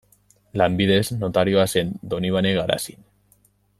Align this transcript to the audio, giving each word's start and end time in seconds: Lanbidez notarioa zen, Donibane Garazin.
Lanbidez 0.61 1.03
notarioa 1.23 1.67
zen, 1.75 1.93
Donibane 2.15 2.55
Garazin. 2.59 3.07